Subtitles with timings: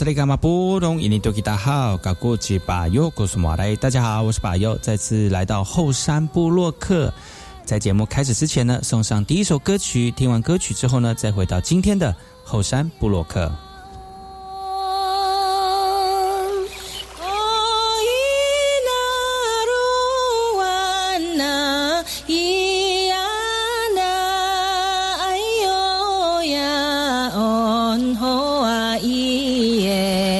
[0.00, 0.98] 这里干嘛不懂？
[0.98, 3.76] 印尼多吉大好，搞过去把右告诉马来。
[3.76, 7.12] 大家好，我是巴尤，再次来到后山部落客。
[7.66, 10.10] 在节目开始之前呢，送上第一首歌曲。
[10.12, 13.52] 听完歌曲之后呢，再回到今天的后山部落客。
[28.94, 30.39] إياه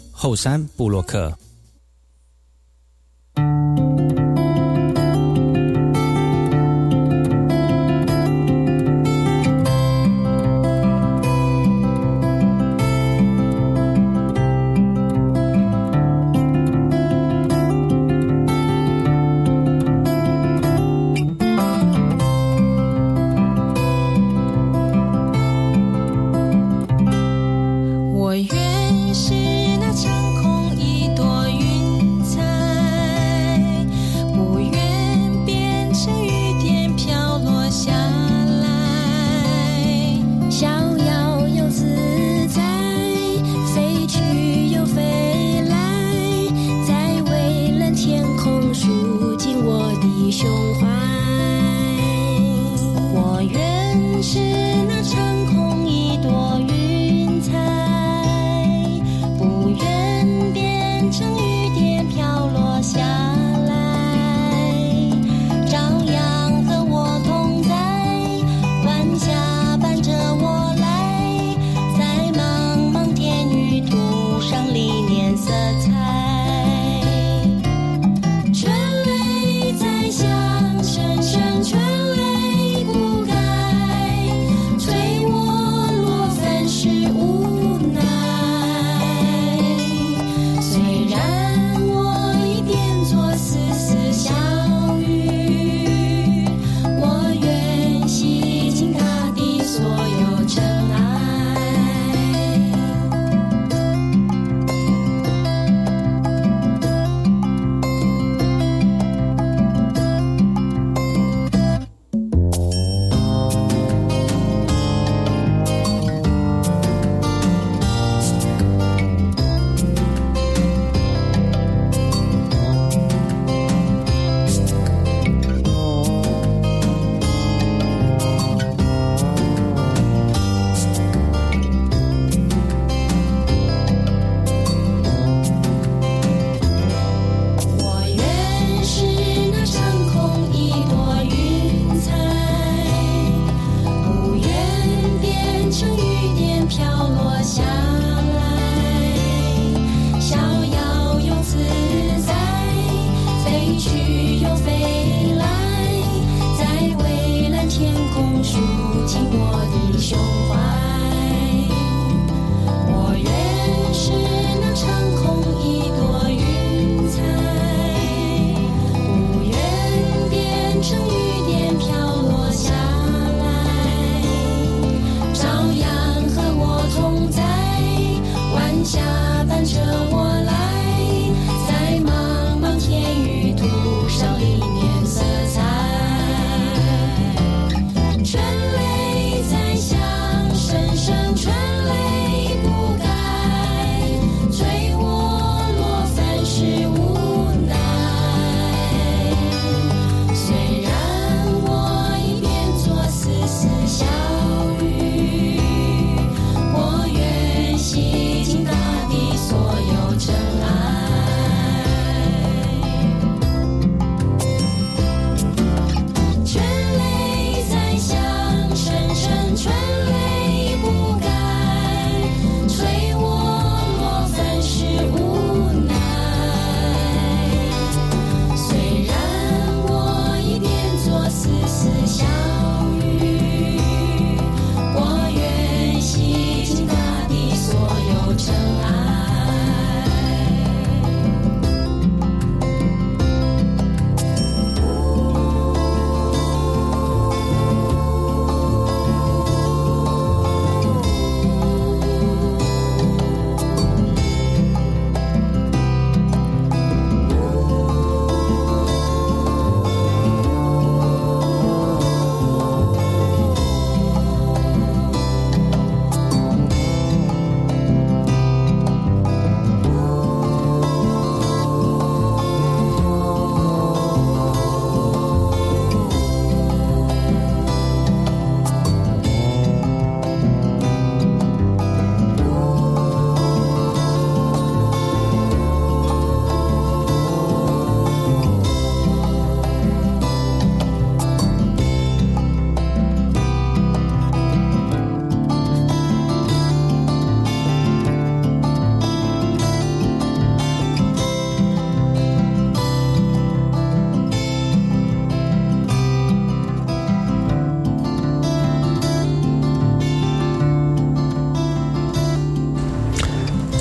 [0.21, 1.35] 后山布洛克。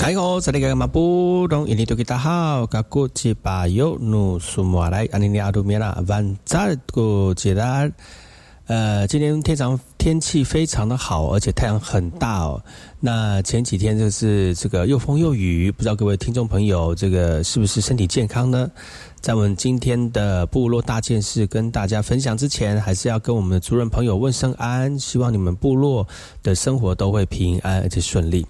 [0.00, 7.87] 萨利格马布隆印尼多吉达好，噶古吉巴尤努苏莫来安尼尼阿杜米拉万扎古吉达。
[8.66, 12.62] 呃，今天天长天气非常的好，而且太阳很大哦。
[12.99, 18.71] 那前几天就是这个又风又雨，不知道各位听众朋友这个是不是身体健康呢？
[19.20, 26.06] 在我们今天的部落大件事跟大家分享之前，还是要跟我们的族人朋友问声安，希望你们部落
[26.42, 28.46] 的生活都会平安而且顺利。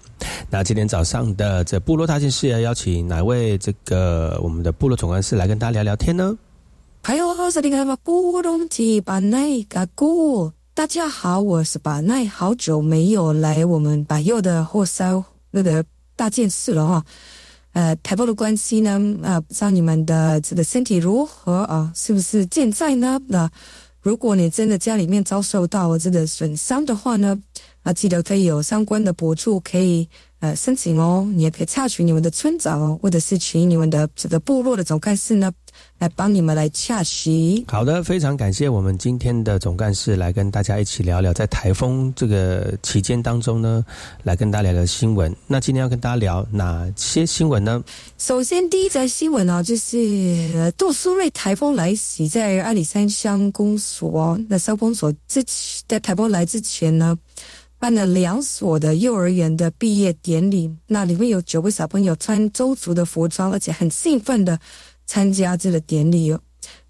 [0.49, 6.37] 那今天早上的这部落大件事要邀请哪位这个我们的部落总干事来跟大家聊聊天呢？
[7.03, 15.83] 还有好是那个布隆吉巴奈嘎古，大家好，我是巴奈，好久没有来我们百佑的火烧那个
[16.15, 17.05] 大件事了哈。
[17.73, 18.91] 呃，台胞的关系呢？
[19.23, 21.91] 啊，不知道你们的这个身体如何啊？
[21.95, 23.19] 是不是健在呢？
[23.27, 23.49] 那
[24.01, 27.39] 如果你真的家里面遭受到这个损伤的话呢？
[27.83, 30.07] 啊，记得可以有相关的博主可以。
[30.41, 35.51] 呃，申请哦，你也可以查询你们的村长哦，或者是请你们的这个部落的总干事呢，
[36.01, 37.63] 来帮你们来洽席。
[37.67, 43.85] 好的，非常感谢我们今天的总干事来跟大家一起聊聊，在台风这个期间当中呢，
[44.23, 45.31] 来跟大家聊聊新闻。
[45.45, 47.83] 那今天要跟大家聊哪些新闻呢？
[48.17, 57.15] 首先，第一则新闻呢，就是杜苏芮台风来袭，在阿里山乡公所，那消防所之前在台风来之前呢。
[57.77, 64.59] 办了两所的幼儿园的毕业典礼，那里面有九位小朋友穿周族的服装，而且很兴奋的
[65.11, 66.39] 参加这个典礼哦。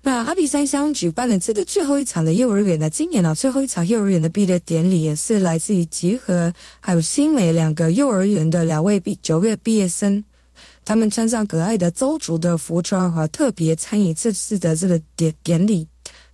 [0.04, 10.24] 那阿比山乡举办了这个最后一场的幼儿园的今年呢，最后一场幼儿园的毕业典礼也是来自于集合还有新美两个幼儿园的两位毕九月毕业生，
[10.86, 15.88] 他们穿上可爱的周族的服装和特别参与这次的这个典典礼。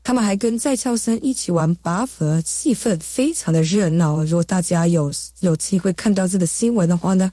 [0.04, 4.24] 他们还跟在校生一起玩拔河，气氛非常的热闹。
[4.26, 7.32] 如果大家有有机会看到这个新闻的话呢，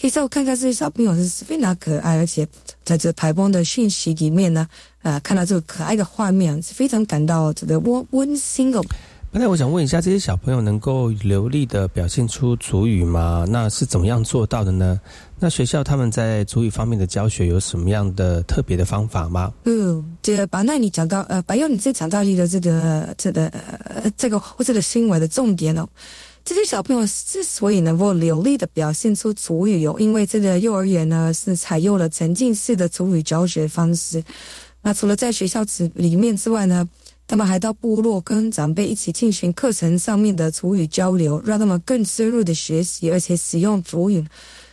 [0.00, 2.48] 可以稍微看看这些小朋友是非常可爱，而且
[2.84, 4.66] 在这台风的讯息里面呢，
[5.02, 8.82] 呃，看到这个可爱的画面是非常感到这个温温馨哦。
[9.32, 13.44] 本来我想问一下，这些小朋友能够流利的表现出主语吗？
[13.48, 15.00] 那是怎么样做到的呢？
[15.40, 19.52] 那学校他们在主语方面的教学有什么样的特别的方法吗？
[19.64, 25.88] 嗯，这个把那你讲到呃，白佑你这讲到你的这个这个呃这个或这个新闻的重点哦，
[26.44, 34.22] 这些小朋友之所以能够流利的表现出主语，有因为这个幼儿园呢是采用了沉浸式的主语教学方式。
[34.82, 36.88] 那除了在学校之里面之外呢？
[37.26, 44.22] 他们还到部落跟长辈一起进行课程上面的主语交流，让他们更深入的学习，而且使用主语。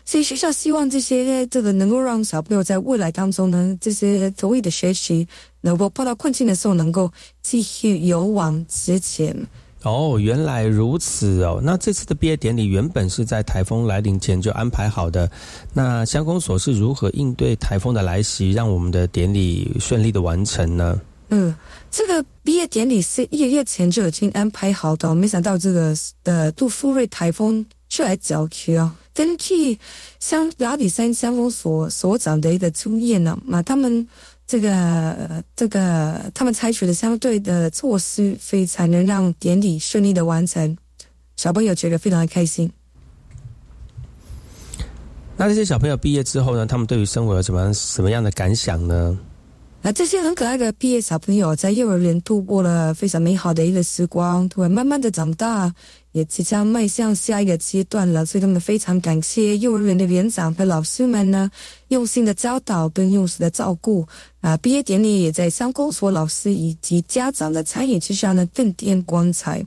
[0.04, 5.26] 所以学校希望这些这个能够让小朋友在未来当中呢，这些主语的学习
[5.62, 7.10] 能够碰到困境的时候，能够
[7.42, 9.48] 继续勇往直前。
[9.84, 11.60] 哦，原来如此哦。
[11.64, 15.30] 那这次的毕业典礼原本是在台风来临前就安排好的。
[15.74, 21.02] 那乡公所是如何应对台风的来袭，让我们的典礼顺利的完成呢？
[21.30, 21.56] 嗯，
[21.90, 28.96] 这个毕业典礼是一个月前就已经安排好的，没想到这个的杜富瑞台风却来搅局啊！
[29.14, 29.78] 根据
[30.20, 34.08] 香阿里山乡公所所长的一个经验呢，那他们
[34.52, 40.78] 这个这个他们采取的相对的措施，所以才能让典礼顺利的完成。
[41.38, 42.70] 小朋友觉得非常的开心。
[45.38, 49.18] 那这些小朋友毕业之后呢，他们对于生活有什么什么样的感想呢？
[49.84, 55.74] 那这些很可爱的毕业小朋友，在幼儿园度过了非常美好的一个时光，突然慢慢的长大，
[56.12, 58.24] 也即将迈向下一个阶段了。
[58.24, 61.50] 所以他们非常感谢幼儿园的园长和老师们呢，
[61.88, 64.08] 用心的教导跟用心的照顾。
[64.42, 69.66] 啊，毕业典礼也在三公所老师以及家长的参与之下呢，更添光彩。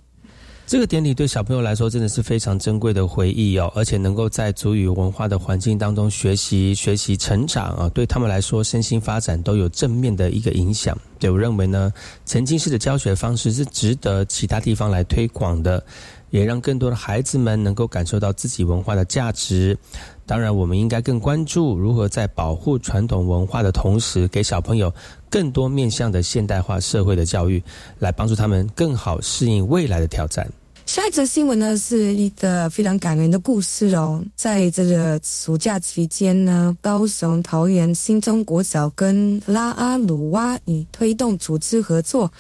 [0.67, 10.97] 这个典礼对小朋友来说真的是非常珍贵的回忆哦，而且能够在祖语文化的环境当中学习、学习、成长啊，对他们来说身心发展都有正面的一个影响。
[11.19, 11.93] 对我认为呢，
[12.25, 15.85] 沉浸式的教学方式是值得其他地方来推广的，
[16.31, 19.77] 也让更多的孩子们能够感受到自己文化的价值。
[20.27, 24.91] 当然，我们应该更关注如何在保护传统文化的同时，给小朋友
[25.29, 27.63] 更多面向的现代化社会的教育，
[27.99, 30.51] 来帮助他们更好适应未来的挑战。
[30.87, 34.25] 下一则新闻呢，是一个非常感人的故事哦。
[34.35, 42.31] 在这个暑假期间呢，高雄桃园新中国小跟拉阿鲁哇以推动组织合作，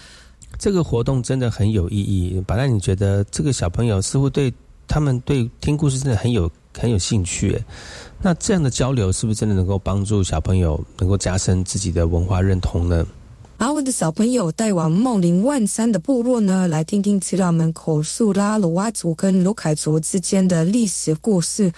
[0.58, 2.42] 这个活动真的很有意义。
[2.46, 4.52] 本来你觉得这个小朋友似乎对
[4.86, 6.50] 他们对听故事真的很有。
[6.78, 7.62] 很有兴趣，
[8.20, 13.06] 那这样的交流是不是真的能够帮助小朋友能够加深自己的文化认同呢？
[13.58, 21.72] 阿文的小朋友带往茂林万山的部落呢，来听听耆老们口述拉鲁哇族跟卢凯族之间的历史故事，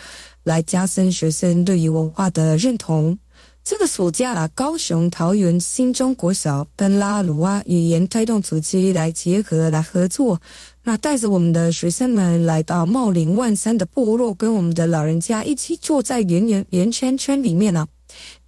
[0.44, 3.18] 来加深学生对于文化的认同。
[3.62, 10.40] 这个暑假，高雄桃园新中国小跟拉鲁哇语言推动组织来结合来合作。
[10.88, 17.88] 那带着我们的学生们来到茂林万山的部落，跟我们的老人家一起坐在圆圆圆圈圈里面呢，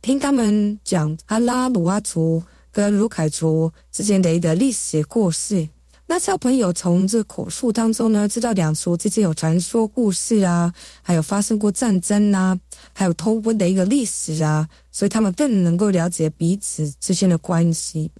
[0.00, 2.40] 听他们讲阿拉鲁阿族
[2.70, 5.68] 跟卢凯族之间的一个历史故事。
[6.06, 12.56] 那小朋友从这口述当中呢，知道两族之间有传说故事啊，还有发生过战争啊，
[12.92, 18.12] 还有通婚的一个历史啊，所以他们更能够了解彼此之间的关系。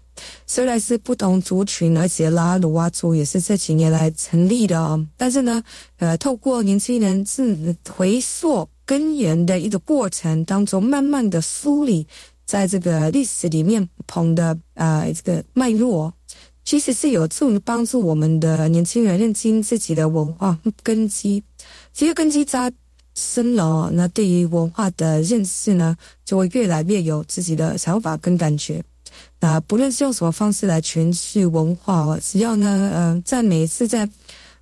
[0.47, 5.63] 虽然是不同族群，而且拉鲁瓦族也是这几年来成立的哦，但是呢，
[5.99, 12.07] 呃，透过年轻人自回溯根源的一个过程当中，慢慢的梳理
[12.45, 16.13] 在这个历史里面不同的啊这个脉络。
[16.65, 21.43] 其实是有助于帮助我们的年轻人认清自己的文化根基。
[21.95, 22.71] 其实根基扎
[23.15, 25.97] 深了，那对于文化的认识呢，
[26.27, 28.85] 就会越来越有自己的想法跟感觉。
[29.40, 34.09] 啊不论是用什么方式来诠释文化哦，只要呢，呃，在每一次在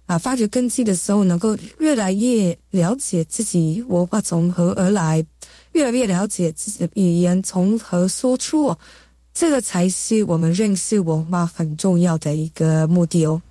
[0.06, 5.25] 啊发掘根基的时候，能够越来越了解自己文化从何而来，
[5.73, 8.76] 越来越了解自己的语言从何说出。
[9.33, 13.42] 这个才是我们认识文化很重要的一个目的哦。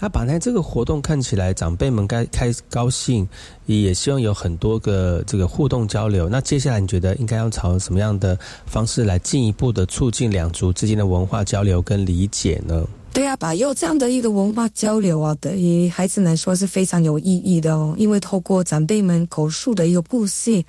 [0.00, 3.26] 啊，本来这个活动看起来长辈们该开高兴，
[3.66, 6.28] 也希望有很多个这个互动交流。
[6.28, 12.84] 那接下来你觉得应该要朝什么样的方式来进一步的促进两族之间的文化交流跟理解呢？
[13.12, 17.94] 对啊，把有这样的一个文化交流啊，对于孩子来说是非常有意义的哦。
[17.96, 20.62] 因为透过长辈们口述的一个故事，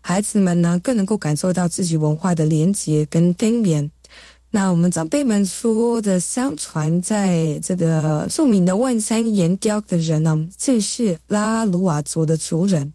[0.00, 3.90] 孩子们呢更能够感受到自己文化的连结跟根源。
[4.50, 12.92] 那我们长辈们说的相传，在这个著名的万山岩雕的人呢，正是拉鲁瓦族的族人。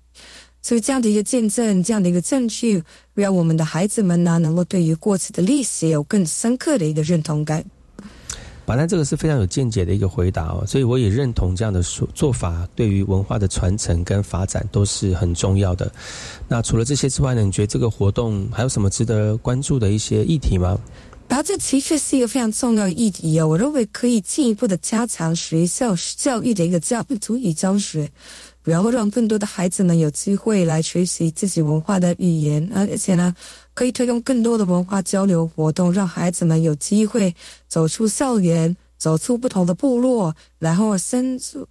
[0.64, 2.82] 所以这样的一个见证，这样的一个证据，
[3.14, 7.64] 让我们的孩子们呢，能够对于过去的历史有更深刻的一个认同感。
[8.66, 15.92] 本来这个是非常有见解的一个回答哦，所以我也认同这样的说做法，对于文化的传承跟发展都是很重要的。
[16.48, 20.80] 那除了这些之外呢，你觉得这个活动还有什么值得关注的一些议题吗？
[21.28, 28.08] 然后这的确是一个非常重要的议题哦，我认为可以进一步的加强学校教育的一个教育主语教学，
[28.64, 33.36] 然后让更多的孩子们有机会来学习自己文化的语言，而且呢，
[33.74, 37.34] 可以推动更多的文化交流活动，让孩子们有机会
[37.68, 41.68] 走出校园，走出不同的部落，然后深入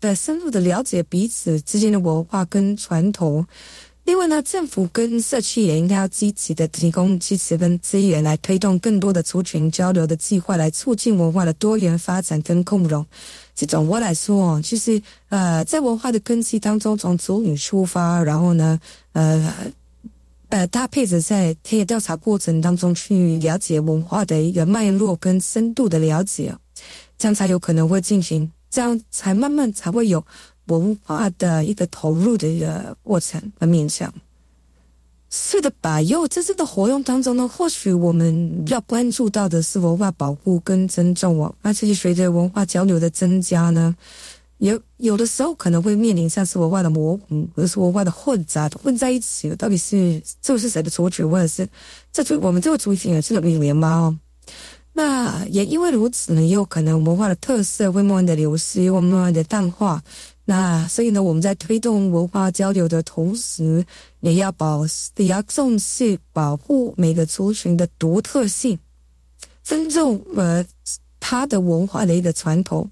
[0.00, 3.46] 的深入的了解彼此之间的文化跟传统。
[4.06, 13.04] 另外呢，政府跟社区也应该要积极的提供支持跟资源，来推动更多的族群交流的计划，来促进文化的多元发展跟共融。
[13.52, 18.78] 这种我来说，就是呃，在文化的根基当中，从族语出发，然后呢，
[19.12, 19.52] 呃
[20.50, 26.54] 呃，搭配着在田野调查过程当中去了解文化的一个脉络跟深度的了解，
[27.18, 30.24] 这样才有可能会进行，这样才慢慢才会有。
[30.66, 34.12] 文化的一个投入的一个过程和面向，
[35.30, 36.00] 是的吧？
[36.02, 41.54] 有在这个活动当中呢，或许我们要关注到的是文化保护跟尊重哦。
[41.62, 43.94] 而且随着文化交流的增加呢，
[44.58, 51.68] 有有的时候可能会面临像是文化的模糊，或者是文化的混杂混在一起，到底是这是谁的族群，或者是
[52.12, 53.88] 这族我们这个族群也是语言吗？
[53.88, 54.18] 哦，
[54.94, 60.02] 那也因为如此呢，也有可能文化的特色会慢慢的流失，会慢慢的淡化。
[60.48, 63.84] 那所以呢，我们在推动文化交流的同时，
[64.20, 68.78] 也要保也要重视保护每个族群的独特性，
[69.64, 70.64] 尊重呃
[71.18, 72.88] 他的文化的一个传统，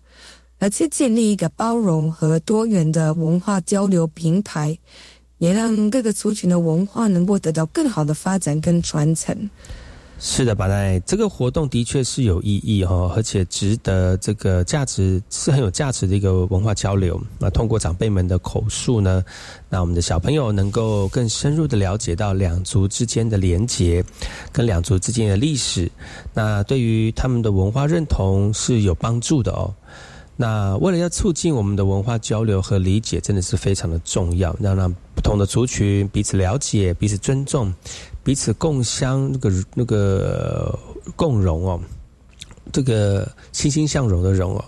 [0.59, 4.77] 而且建立一个包容和多元的文化交流平台，
[5.39, 9.49] 也让各个族群的文化能够得到更好的发展跟传承。
[10.21, 17.21] 是的，巴奈，这个活动的确是有意义哈，而且值得这个价值是很有价值的一个文化交流。
[17.39, 19.23] 那通过长辈们的口述呢，
[19.69, 24.03] 那我们的小朋友能够更深入的了解到两族之间的连结，
[24.51, 25.91] 跟两族之间的历史，
[26.33, 29.75] 那对于他们的文化认同是有帮助的哦。
[30.37, 37.73] 那为了要促进我们的文化交流和理解，真的是非常的重要，让让不同的族群彼此了解、彼此尊重、
[38.25, 40.77] 彼此共相那个那个
[41.15, 41.81] 共荣哦，
[42.73, 44.65] 这个欣欣向荣的荣哦。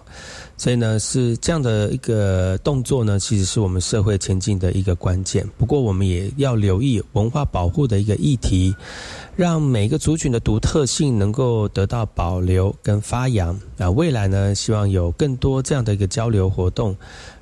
[0.59, 5.47] 所以呢，是这样的一个动作呢，其实是我们社会前进的一个关键。
[5.59, 8.75] 不过，我们也要留意文化保护的一个议题。
[9.37, 13.91] 让每个族群的独特性能够得到保留跟发扬啊！
[13.91, 16.97] 未来呢，希望有更多这样的一个交流活动，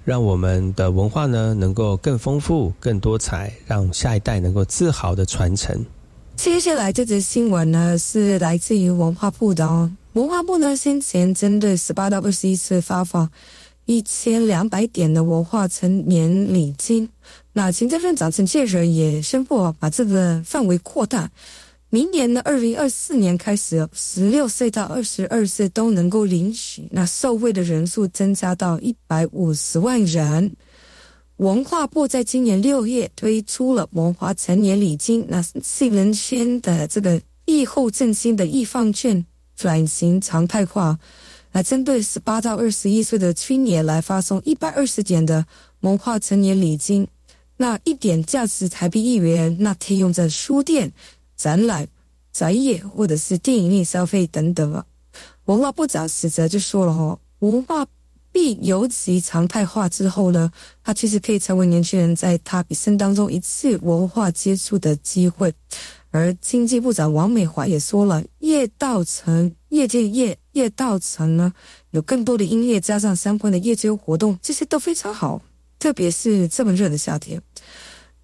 [0.05, 5.87] 让我们的文化呢能够更丰富、更多彩，让下一代能够自豪的传承。
[6.37, 9.91] 接下来这则新闻呢，是来自于文化部的哦。
[10.13, 13.29] 文化部呢先前针对十八到二十一岁发放
[13.87, 17.09] 一千两百点的文化成年礼金，
[17.53, 21.31] 那行政院长陈建仁也宣布把这个范围扩大。
[21.89, 30.55] 明年呢，二零二四年开始，十六岁到二十二岁都能够领取，那受惠的人数增加到一百五十万人。
[31.37, 39.25] 文化部在今年六月推出了文化成年礼金，那新人签的这个疫后振兴的易放券
[39.57, 40.99] 转型常态化，
[41.53, 45.45] 来针对十八到二十一岁的青年来发送一百二十点的
[45.81, 47.07] 文化成年礼金，
[47.57, 50.93] 那一点价值台币一元，那可以用在书店。
[51.37, 51.89] 展览、
[52.33, 54.87] 展业或者是电影院消费等等啊。
[55.47, 57.85] 文化部长实则就说了哦，文化
[58.35, 60.51] 币尤其常态化之后呢，
[60.83, 65.55] 它其实可以成为年轻人在他一生当中一次文化接触的机会。
[66.11, 71.53] 而经济部长王美华也说了，夜道城、业界夜夜道城呢，
[71.91, 75.41] 有更多的音乐加上相关的夜间活动，这些都非常好，
[75.79, 77.41] 特别是这么热的夏天。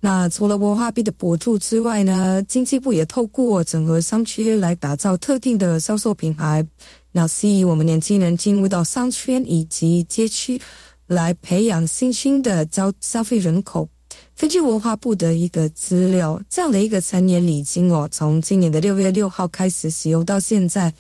[0.03, 6.67] 那除了文化币的补助之外呢，经济部也透过整合商圈来打造特定的销售品牌，
[7.13, 10.61] 那吸引我们年轻人进入到商圈以及街区，
[11.07, 13.89] 来培养新兴的消消费人口。
[14.37, 20.93] 根据文化部的一个资料，这样的一个成年礼金哦，从今年的六月六号开始使用到现在，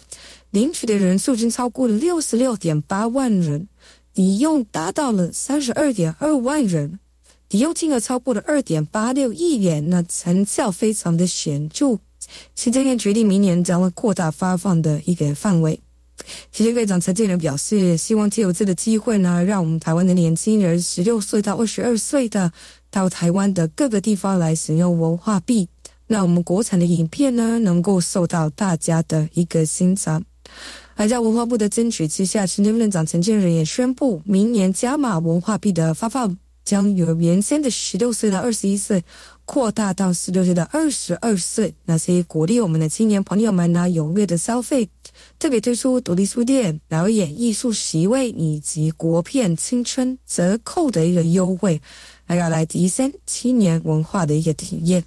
[0.50, 3.68] 领取的人数已经超过了六十六点八万人，
[4.12, 6.98] 抵用达到了三十二点二万人。
[7.48, 11.98] 抵用金额超过了二点八六亿元，那成效非常的显著。
[12.54, 15.80] 行政院决定明年将会扩大发放的一个范围。
[16.52, 22.52] 行政院长陈建仁表示，希望借由这个机会呢，让我们台湾的年轻人十六岁到二十二岁的
[22.90, 25.68] 到台湾的各个地方来使用文化币，
[26.06, 30.22] 让我们国产的影片呢能够受到大家的一个欣赏。
[30.96, 36.36] 而在文化部的争取之下，行政院长陈建仁也宣布，明年加码文化币的发放。
[36.64, 39.02] 将由原先的十六岁到二十一岁
[39.44, 44.88] 扩大到十六岁到二十二岁，那些鼓励我们的青年朋友们呢踊跃的消费，
[45.38, 51.80] 特别推出独立书店、表演艺术席位以及国片青春折扣的一个优惠，
[52.24, 55.02] 还要来提升青年文化的一个体验。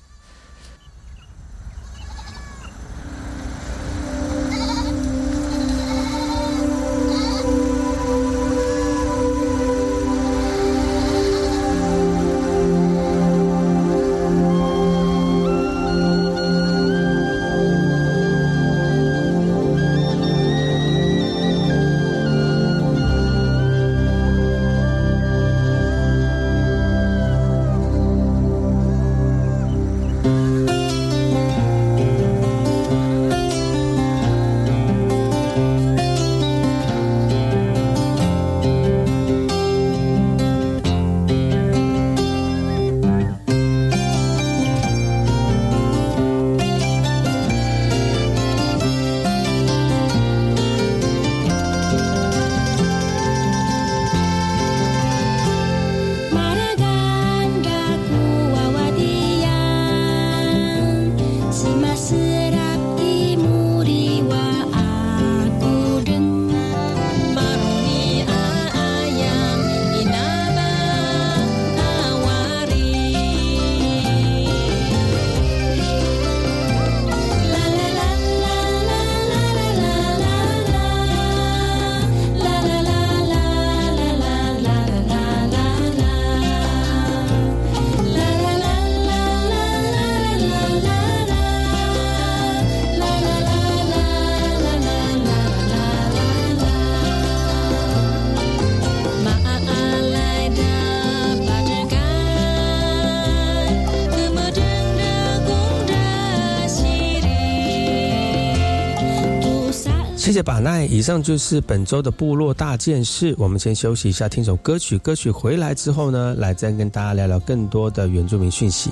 [110.33, 113.35] 谢谢把奈，以上就是本周的部落大件事。
[113.37, 114.97] 我们先休息一下，听首歌曲。
[114.97, 118.89] 歌曲回来之后呢，来再跟大家聊聊更多的原住民讯息。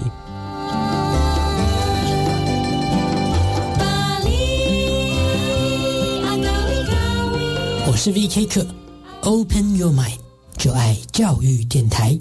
[7.87, 8.63] 我是 VK 课
[9.23, 10.19] ，Open Your Mind，
[10.57, 12.19] 就爱教育电台。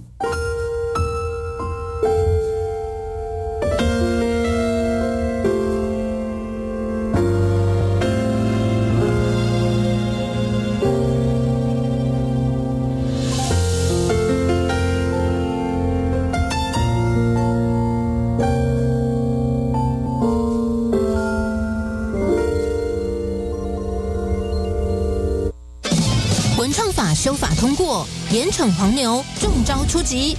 [28.61, 30.37] 严惩黄牛，中招出击，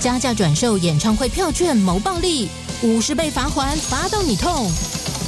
[0.00, 2.48] 加价转售演唱会票券谋暴利，
[2.82, 4.70] 五十倍罚还，罚到你痛。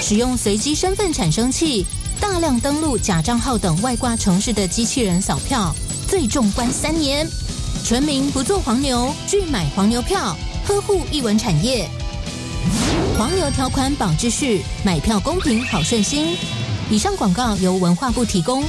[0.00, 1.84] 使用随机身份产生器，
[2.18, 5.74] 大量登录假账号等外挂城市的机器人扫票，
[6.08, 7.28] 最重关三年。
[7.84, 10.34] 全民不做黄牛，拒买黄牛票，
[10.66, 11.86] 呵护艺文产业。
[13.18, 16.34] 黄牛条款保秩序，买票公平好顺心。
[16.88, 18.64] 以上广告由文化部提供。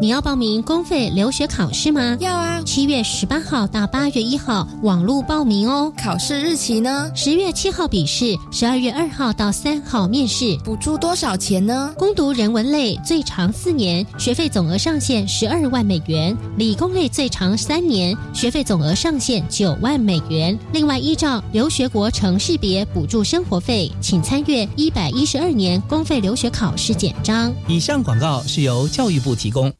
[0.00, 2.16] 你要报名公费留学考试吗？
[2.18, 2.60] 要啊！
[2.66, 5.92] 七月十八号到八月一号网络报名哦。
[5.96, 7.08] 考试日期呢？
[7.14, 10.58] 十月七号笔试，十二月二号到三号面试。
[10.64, 11.94] 补助多少钱呢？
[11.96, 20.58] 攻读人文类最长四年，学费总额上限十二万美元；理工类最长三年，学费总额上限九万美元。
[20.72, 27.54] 另外，依照留学国城市别补助生活费，请参阅一百一十二年公费留学考试简章。
[27.68, 29.72] 以上广告是由教育部提供。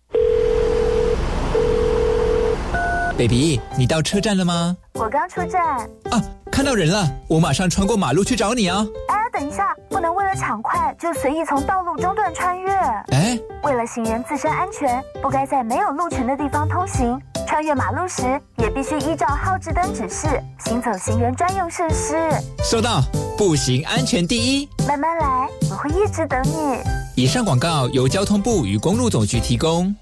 [3.16, 4.77] baby，你到车站了吗？
[4.94, 5.79] 我刚出站。
[6.11, 8.85] 啊，看到人了，我马上穿过马路去找你啊！
[9.09, 12.72] 哎，等一下，不能为了抢快就随意从道路中段穿越。
[12.72, 17.20] 哎，为了行人自身安全，不该在没有路权的地方通行。
[17.46, 20.27] 穿越马路时，也必须依照号志灯指示，
[20.64, 22.16] 行走行人专用设施。
[22.64, 23.00] 收到，
[23.38, 24.68] 步行安全第一。
[24.88, 26.79] 慢慢来，我会一直等你。
[27.14, 29.94] 以上广告由交通部与公路总局提供。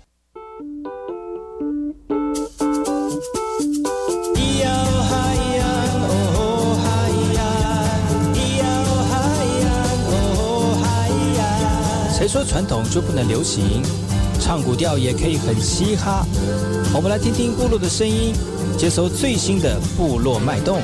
[12.32, 13.82] 说传统就不能流行？
[14.40, 16.24] 唱古调也可以很嘻哈。
[16.94, 18.32] 我们来听听部落的声音，
[18.78, 20.80] 接收最新的部落脉动、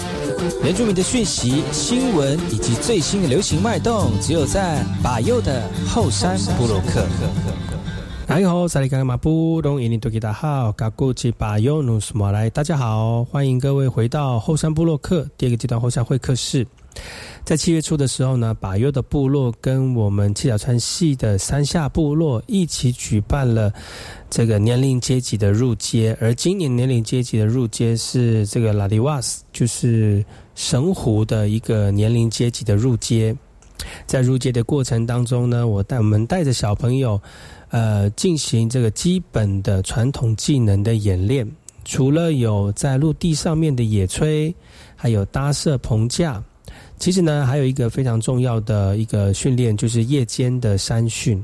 [0.63, 7.07] 原住民的讯息、新闻以及最新的流行脉动，只有在把右的后山部落克。
[8.27, 10.71] 大家好，萨利卡马布隆伊尼多吉达好，
[12.53, 16.67] 大家好，欢迎各位回到后山部落克第二个阶段后山会客室。
[17.45, 23.73] 在七月初的时候呢，把优的部落跟我们七角川系的山下部落一起举办了
[24.29, 30.23] 这个年龄阶级的入街，而今年年龄阶级的入街是这个拉迪瓦斯，就是
[30.55, 33.35] 神湖的一个年龄阶级的入街。
[34.07, 37.19] 在入街的过程当中呢，我带我们带着小朋友，
[37.71, 41.51] 呃，进行这个基本的传统技能的演练，
[41.85, 44.53] 除了有在陆地上面的野炊，
[44.97, 46.43] 还有搭设棚架。
[46.99, 51.43] 其实呢，还有一个非常重要的一个训练，就是夜间的山训，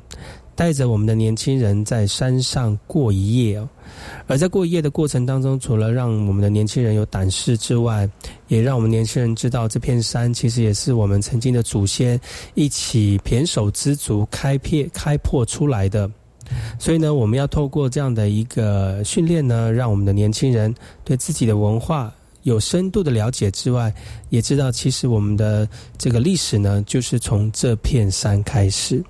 [0.57, 3.63] 带着我们的年轻人在山上过一夜。
[4.27, 8.09] 而在过一夜的过程当中，除了让我们的年轻人有胆识之外，
[8.49, 12.21] 也让我们年轻人知道这片山其实也是我们曾经的祖先
[12.55, 16.11] 一起胼手知足开辟开拓出来的。
[16.79, 22.13] 所以呢，我们要透过这样的一个训练呢，让我们的年轻人对自己的文化。
[22.45, 23.93] 有深度的了解之外，
[24.29, 29.03] 也知道其实我们的这个历史呢，就是从这片山开始。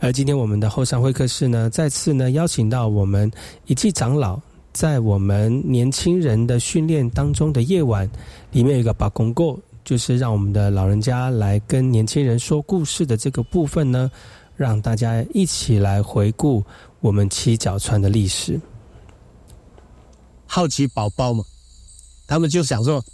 [0.00, 3.30] 而今天我们的后山会客室呢，再次呢邀请到我们
[3.66, 4.40] 一季长老，
[4.72, 8.08] 在我们年轻人的训练当中的夜晚，
[8.52, 14.10] 里面有一个把公够，就是让我们的老人家来跟年轻人说故事的这个部分呢，
[14.54, 16.64] 让大家一起来回顾
[17.00, 18.58] 我们七角川的历史。
[20.46, 21.44] 好奇宝宝吗。
[22.26, 23.04] 他们就想说，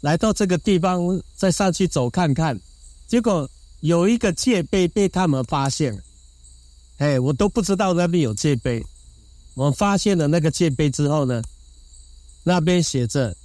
[0.00, 2.60] 来到这个地方再上去走看看，
[3.06, 3.48] 结果
[3.80, 6.02] 有一个戒备被他们发现，
[6.98, 8.84] 哎，我都不知道那边有戒备。
[9.54, 11.40] 我发现了那个戒备之后呢，
[12.42, 13.36] 那边写着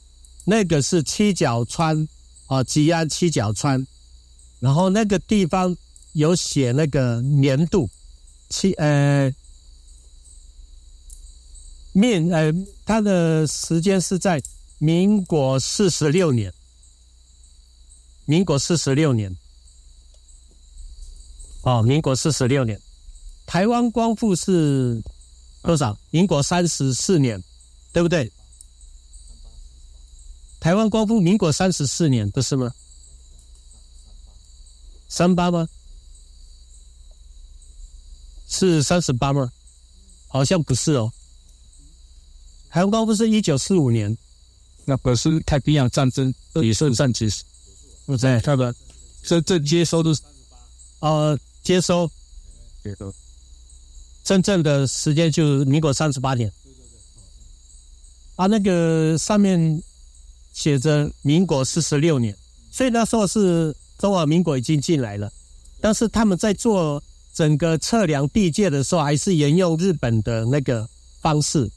[0.46, 2.08] 那个是七角川
[2.48, 3.86] 啊，吉安七角川，
[4.60, 5.78] 然后那个地方
[6.14, 7.88] 有写那个年度
[8.50, 9.32] 七呃
[11.92, 12.52] 面呃，
[12.84, 14.42] 它的时间是在。
[14.80, 16.54] 民国四十六年，
[18.26, 19.36] 民国四十六年，
[21.64, 22.80] 哦，民国四十六年，
[23.48, 25.02] 台湾光复是
[25.64, 25.98] 多少？
[26.12, 27.44] 民国三十四年，
[27.92, 28.32] 对不对？
[30.60, 32.72] 台湾光复民国三十四年，不是吗？
[35.10, 35.68] 三八吗？
[38.48, 39.52] 是三十八吗？
[40.28, 41.12] 好像不是哦。
[42.70, 44.16] 台湾光复是一九四五年。
[44.90, 47.30] 那不是太平洋战争也是战争，
[48.06, 48.74] 不在，对吧？
[49.22, 50.22] 这这接收都是
[51.00, 52.10] 呃接收，
[52.82, 53.14] 接收，
[54.24, 56.50] 真正的时间就是民国三十八年。
[58.38, 59.84] 啊，那个上面
[60.54, 62.34] 写着民国四十六年，
[62.72, 65.30] 所以那时候是中华民国已经进来了，
[65.82, 70.88] 但是他们在做整个测量地界的时候，还是沿用日本的那个
[71.20, 71.70] 方式。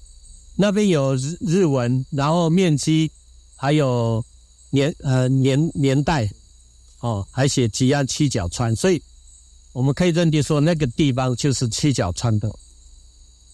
[0.61, 3.11] 那边有日日文，然后面积，
[3.57, 4.23] 还有
[4.69, 6.31] 年呃年年代，
[6.99, 9.03] 哦，还写吉安七角川，所以
[9.73, 12.55] 我们可以认定说那个地方就是七角川的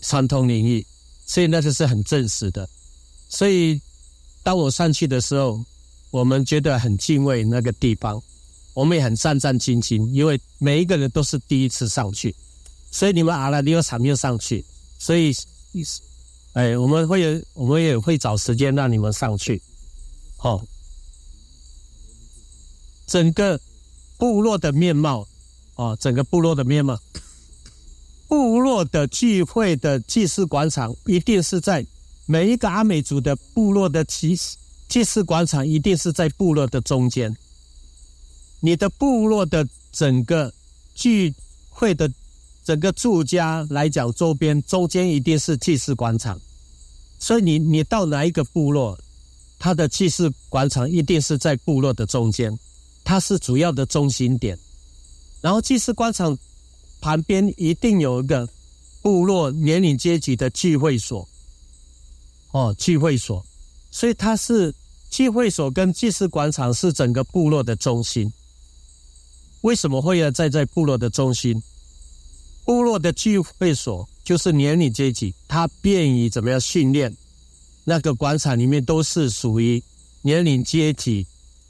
[0.00, 0.84] 传统领域，
[1.24, 2.68] 所以那个是很正式的。
[3.28, 3.80] 所以
[4.42, 5.64] 当我上去的时候，
[6.10, 8.20] 我们觉得很敬畏那个地方，
[8.74, 12.34] 我们也很战战兢兢，因为每一个人都是第一次上去，
[12.90, 14.64] 所以你们阿拉利奥场没有上去，
[14.98, 15.32] 所以
[15.70, 16.00] 意思，
[16.56, 19.60] 哎，我们会有，我们也会找时间让你们上去，
[20.38, 20.64] 好。
[23.06, 23.60] 整个
[24.16, 25.28] 部落的面貌，
[25.74, 26.98] 哦，整个部落的面貌，
[28.26, 31.86] 部落的聚会的祭祀广场，一定是在
[32.24, 34.34] 每一个阿美族的部落的祭
[34.88, 37.36] 祭祀广场，一定是在部落的中间。
[38.60, 40.50] 你的部落的整个
[40.94, 41.34] 聚
[41.68, 42.10] 会的
[42.64, 46.40] 整个住家来讲，周边中间一定是祭祀广场，
[47.26, 48.96] 所以你你到哪一个部落，
[49.58, 52.56] 它的祭祀广场一定是在部落的中间。
[53.02, 54.56] 它是主要的中心点，
[55.40, 56.38] 然后祭祀广场
[57.00, 58.48] 旁边一定有一个
[59.02, 61.28] 部落年龄阶级的聚会所，
[62.52, 63.44] 哦，聚会所，
[63.90, 64.72] 所以它是
[65.10, 68.32] 聚会所跟祭祀广场是整个部落的中心。
[69.62, 71.60] 为什么会要在在部落的中心？
[72.64, 77.16] 部落的聚会所就是年龄阶级，他便于怎么样训练？
[77.84, 79.80] 那个广场里面都是属于
[80.22, 81.24] 年龄阶级。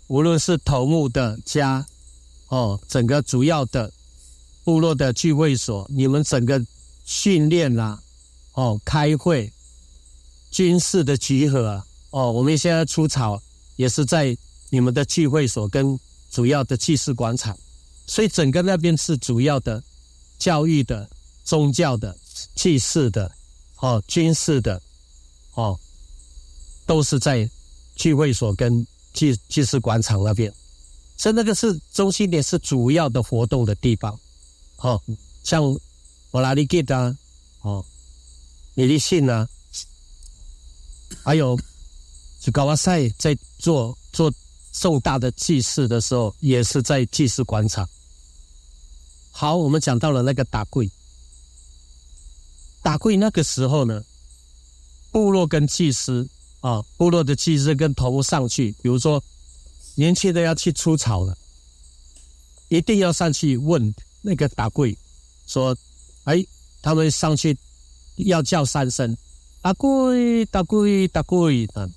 [0.08, 1.84] 无论是头目的家，
[2.48, 3.92] 哦，整个主要的
[4.64, 6.64] 部落的聚会所，你们整个
[7.04, 8.00] 训练啦，
[8.54, 9.52] 哦，开会、
[10.50, 13.42] 军事的集合，哦，我们现在出草
[13.74, 14.34] 也是在
[14.70, 15.98] 你们的聚会所跟
[16.30, 17.54] 主要的祭祀广场，
[18.06, 19.82] 所以整个那边是主要的
[20.38, 21.10] 教育的、
[21.44, 22.16] 宗教的、
[22.54, 23.30] 祭祀的、
[23.78, 24.80] 哦，军事的，
[25.54, 25.78] 哦，
[26.86, 27.48] 都是在
[27.94, 28.86] 聚会所跟。
[29.16, 30.52] 祭祭祀广场那边，
[31.16, 34.14] 所以那个是中心点，是主要的活动的地方。
[34.76, 35.02] 哦，
[35.42, 35.62] 像
[36.32, 37.16] 我拉里吉啊，
[37.62, 37.82] 哦，
[38.74, 39.48] 米利信啊，
[41.24, 41.58] 还有
[42.42, 44.30] 就高瓦塞在做做
[44.74, 47.88] 重大的祭祀的时候，也是在祭祀广场。
[49.30, 50.90] 好，我们讲到了那个打跪，
[52.86, 54.00] 打跪那个时候呢，
[55.10, 56.28] 部落跟祭司。
[56.60, 59.22] 啊，部落的祭司跟头上去，比如说
[59.94, 61.36] 年轻的要去出草了，
[62.68, 64.96] 一定要上去问那个打跪，
[65.46, 65.76] 说
[66.24, 66.44] ：“哎，
[66.82, 67.56] 他们上去
[68.16, 69.16] 要叫三声，
[69.62, 71.88] 打跪，打跪，打跪。”啊，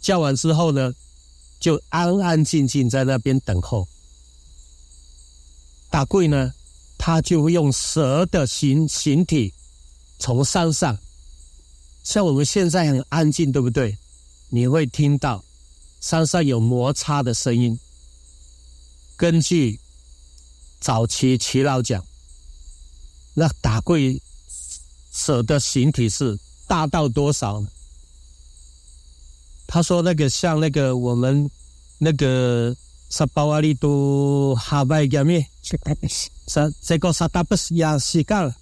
[0.00, 0.92] 叫完之后呢，
[1.58, 3.88] 就安安静静在那边等候。
[5.90, 6.52] 打跪呢，
[6.96, 9.52] 他就会用蛇的形形体
[10.22, 10.96] 从山上，
[12.04, 13.98] 像我们现在很安静，对不对？
[14.50, 15.42] 你会听到
[16.00, 17.76] 山上有摩擦的声音。
[19.16, 19.80] 根据
[20.78, 22.06] 早期齐老讲，
[23.34, 24.22] 那打跪
[25.12, 27.68] 蛇的形体是大到多少呢？
[29.66, 31.50] 他说那个像那个我们
[31.98, 32.76] 那个
[33.10, 35.44] 沙巴瓦利都哈拜加咩？
[36.46, 38.54] 沙这个沙达不是亚西干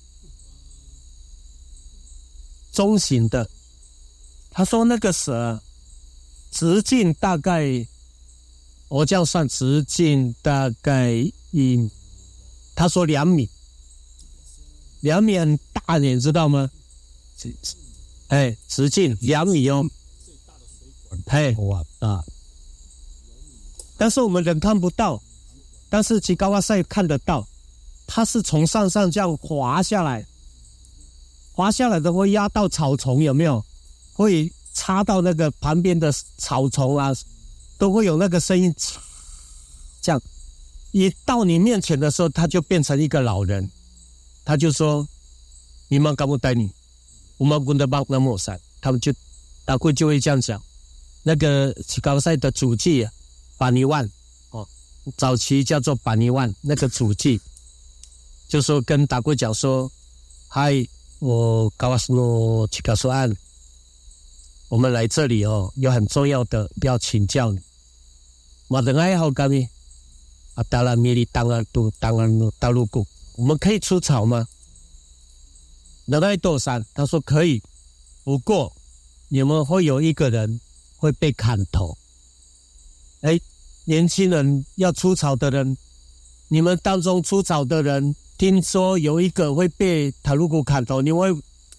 [2.72, 3.48] 中型的。
[4.50, 5.60] 他说那个蛇。
[6.52, 7.86] 直径大概，
[8.88, 11.12] 我这样算，直径大概
[11.52, 11.88] 一，
[12.74, 13.48] 他说两米，
[14.98, 16.68] 两米很大，你知道吗？
[18.26, 19.88] 哎，直径两米哦，
[21.26, 22.24] 嘿，哇啊！
[23.96, 25.22] 但是我们人看不到，
[25.88, 27.46] 但是吉高瓦赛看得到，
[28.08, 30.26] 它是从上上这样滑下来，
[31.60, 33.62] 滑下来的会压到草丛，有没有？
[34.14, 34.50] 会。
[34.72, 37.10] 插到那个旁边的草丛啊，
[37.76, 38.72] 都会有那个声音。
[40.00, 40.22] 这样，
[40.92, 43.68] 一到你面前的时候，他就变成一个老人，
[44.44, 45.06] 他就说
[45.90, 46.70] ：“你们敢不带你？
[47.36, 49.12] 我们不能帮那莫山。”他们就
[49.64, 50.62] 大贵就会这样讲。
[51.24, 53.06] 那个高赛的主祭
[53.58, 54.08] 巴尼万
[54.50, 54.66] 哦，
[55.16, 57.38] 早期叫做巴尼万，那个主祭
[58.48, 59.90] 就说跟大贵讲说
[60.48, 60.72] ：“嗨，
[61.20, 63.34] 我高瓦斯诺去告诉案。”
[64.68, 67.58] 我们来这里哦，有很重要的要请教你。
[68.68, 69.68] 我的爱好干咩？
[70.54, 73.04] 啊，当然米里当然都当然都大陆过，
[73.34, 74.46] 我们可以出草吗？
[76.06, 77.60] 能爱多山，他说可以，
[78.22, 78.72] 不过
[79.28, 80.60] 你们会有一个人
[80.96, 81.96] 会被砍头。
[83.22, 83.40] 哎，
[83.86, 85.76] 年轻人要出草的人，
[86.46, 91.28] 你们当中出草的人，听说有一个会被塔鲁古砍头，你会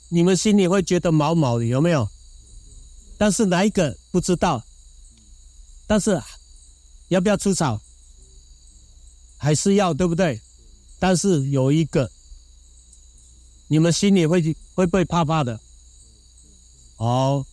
[0.10, 2.08] 你们心里会觉得毛毛的，有没有？
[3.18, 4.64] 但是哪一个不知道？
[5.88, 6.22] 但是
[7.08, 7.82] 要不要出草？
[9.38, 10.40] 还是要，对不对？
[11.00, 12.12] 但是有一个，
[13.68, 15.60] 你们心里会会不会怕怕的？
[16.98, 17.44] 哦，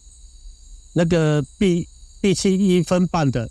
[0.93, 1.89] 那个闭
[2.21, 3.51] 闭气一分半的，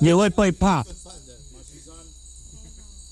[0.00, 0.82] 你会不会怕？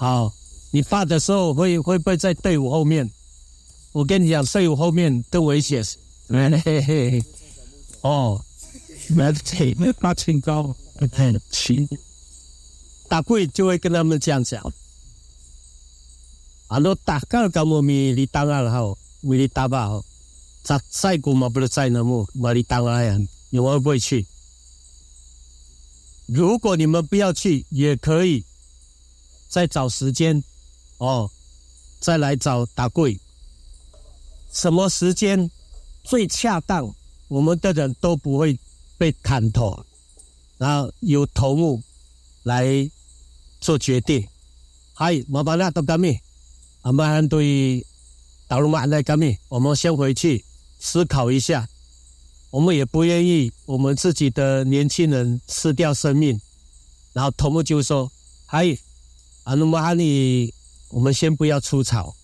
[0.05, 0.31] 好，
[0.71, 3.11] 你怕的时候会会不会在队伍后面？
[3.93, 5.83] 我跟你讲，队伍后面更危险。
[6.29, 7.25] 嘿嘿嘿，
[8.03, 8.39] 哦，
[9.09, 10.77] 没得没怕清高，
[11.17, 11.89] 很轻。
[13.09, 14.63] 大贵就会跟他们这样讲。
[16.67, 18.99] 啊，那大概咁我咪你当然好。
[19.23, 19.89] 为你打吧，
[20.63, 24.27] 再再过嘛不能再那么，嘛你当然你会不会去？
[26.27, 28.45] 如果你们不要去，也可以
[29.55, 30.43] 再找时间
[30.99, 31.31] 哦，
[32.01, 33.21] 再来找打贵。
[34.53, 35.49] 什么时间
[36.03, 36.93] 最恰当？
[37.29, 38.59] 我们的人都不会
[38.99, 39.87] 被砍头，
[40.59, 41.81] 然后由头目
[42.43, 42.91] 来
[43.61, 44.27] 做决定。
[44.93, 46.21] 嗨，麻烦啦，都干咩？
[46.83, 47.87] 阿曼对。
[48.49, 49.39] 打鲁马在干咩？
[49.49, 50.45] 我们先回去
[50.81, 51.69] 思考一下。
[52.51, 56.41] 我们也不愿意我们自己的年轻人失掉生命。
[57.13, 58.11] 然后头目就说
[58.47, 58.77] ：“嗨，
[59.45, 60.53] 阿努马你，
[60.89, 62.15] 我们先不要出草，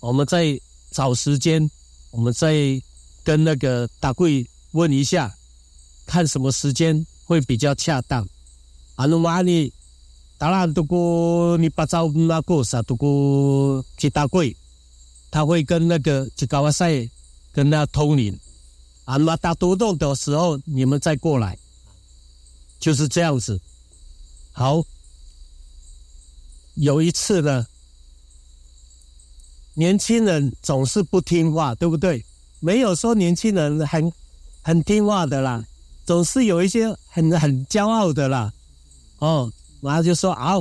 [0.00, 1.70] 我们再找时间，
[2.10, 2.54] 我们再
[3.22, 5.34] 跟那个大贵问一下，
[6.06, 8.26] 看什么时间会比较恰当。”
[8.96, 9.72] 阿努马你，
[10.38, 14.54] 当然都过你把招那过啥都过去大贵。
[15.30, 17.08] 他会跟那个吉高瓦赛
[17.52, 18.38] 跟他通灵，
[19.04, 21.58] 啊，那打独洞的时候你们再过来，
[22.78, 23.60] 就是这样子。
[24.52, 24.80] 好，
[26.74, 27.66] 有一次呢，
[29.74, 32.24] 年轻人总是不听话，对不对？
[32.60, 34.12] 没有说年轻人很
[34.62, 35.64] 很听话的啦，
[36.06, 38.52] 总是有一些很很骄傲的啦。
[39.18, 40.54] 哦，然后就说啊，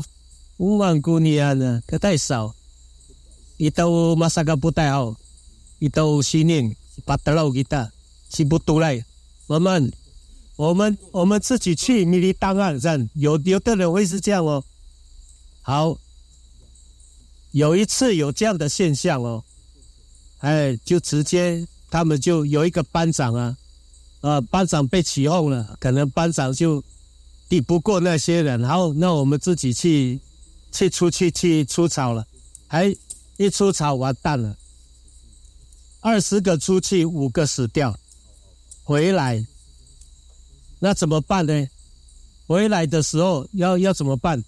[0.57, 2.53] 五万姑娘呢，可太少。
[3.59, 5.16] Ito masaga po tayo.
[5.80, 7.91] Ito sinin patalaw kita.
[8.30, 9.05] Si butulay.
[9.47, 9.93] 我们
[10.57, 14.64] 我们我们自己去你的档案站，有有的人会是这样哦。
[15.61, 15.97] 好，
[17.54, 19.43] 有一次有这样的现象哦，
[20.39, 23.58] 哎，就直接他们就有一个班长啊，
[24.22, 26.84] 呃，班长被起哄了，可能班长就
[27.49, 30.20] 抵不过那些人，然后那我们自己去
[30.72, 32.28] 去出去去出草了，
[32.68, 32.95] 还。
[33.36, 34.56] 一出草完蛋了，
[36.01, 37.97] 二十个出去，五个死掉，
[38.84, 39.43] 回来，
[40.78, 41.68] 那怎么办呢？
[42.45, 44.41] 回来的时候要要怎么办？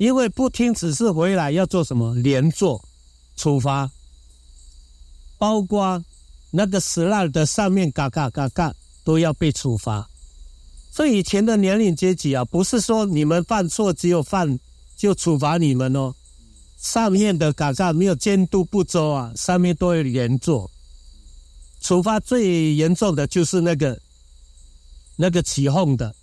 [0.00, 2.14] 因为不听指示回来要做什么？
[2.14, 2.82] 连坐
[3.36, 3.90] 处罚，
[5.36, 6.02] 包括
[6.50, 8.74] 那个死烂的上面嘎嘎嘎嘎
[9.04, 10.08] 都要被处罚。
[10.90, 14.58] 所以以前的年龄阶级啊，不是说你们犯错只有犯
[14.96, 16.14] 就处罚你们哦。
[16.78, 20.70] 上面的嘎嘎没有监督不周啊，上面都有连坐。
[21.82, 24.00] 处罚最严重的就是那个
[25.16, 26.14] 那个起哄的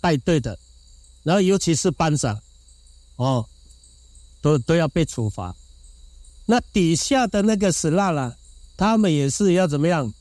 [0.00, 0.58] 带队的，
[1.22, 2.40] 然后尤其是班长，
[3.16, 3.46] 哦，
[4.40, 5.54] 都都要被处罚。
[6.46, 8.36] 那底下的那个死辣了，
[8.76, 10.12] 他们也是要怎么样？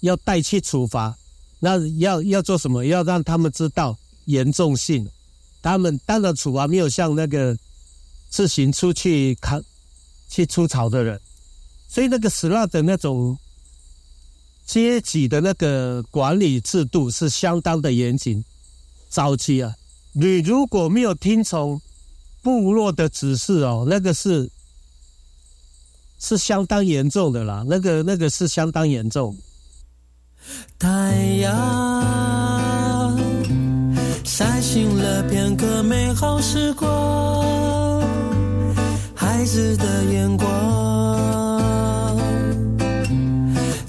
[0.00, 1.16] 要带去处罚。
[1.58, 2.84] 那要要做什么？
[2.84, 5.08] 要让他们知道严重性。
[5.62, 7.56] 他们当然处罚没有像那个。
[8.32, 9.60] 自行出去看、
[10.28, 11.20] 去出草的人，
[11.88, 13.36] 所以那个死辣的那种
[14.64, 18.44] 阶级的那个管理制度是相当的严谨。
[19.08, 19.74] 早期啊，
[20.12, 21.82] 你如果没有听从
[22.42, 24.50] 部落的指示哦，那个是
[26.18, 29.36] 是相当严重的啦，那个那个是相当严重。
[30.78, 30.88] 太
[31.42, 31.50] 阳
[34.24, 38.00] 晒醒了片刻美好时光。
[39.14, 40.46] 孩子的眼光，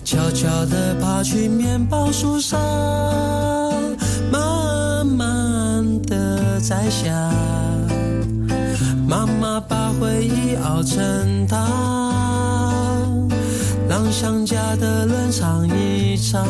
[0.04, 2.60] 悄悄地爬去面包树上，
[4.32, 7.32] 慢慢地摘下。
[10.00, 11.60] 回忆熬成汤，
[13.90, 16.46] 让想家的人唱一唱，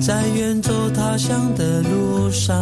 [0.00, 2.56] 在远走他乡的路上。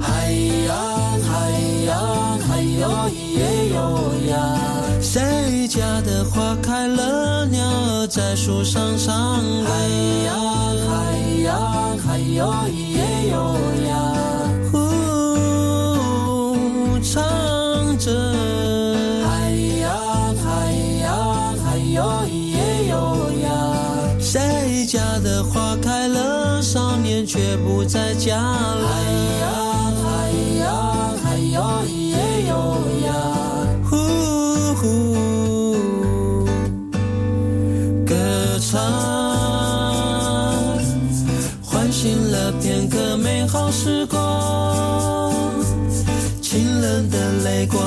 [0.00, 0.30] 海
[0.66, 0.74] 呀
[1.26, 1.50] 海
[1.86, 1.92] 呀，
[2.46, 3.76] 海鸥也优
[4.30, 4.32] 雅
[5.00, 9.66] 谁家的花开了，鸟儿在树上唱歌。
[9.66, 9.70] 海
[10.26, 10.34] 洋，
[10.86, 10.94] 海
[11.42, 12.87] 洋，还有咿耶哟
[27.28, 28.82] 却不在家里。
[28.88, 28.88] 嗨
[29.38, 30.08] 呀嗨
[30.60, 30.64] 呀
[31.22, 32.16] 嗨呀咿耶
[32.48, 32.52] 哟
[33.04, 33.12] 呀，
[33.84, 33.90] 呼
[34.76, 34.82] 呼，
[38.06, 38.14] 歌
[38.58, 38.80] 唱，
[41.62, 45.30] 唤醒了片刻美好时光，
[46.40, 47.78] 清冷的泪光，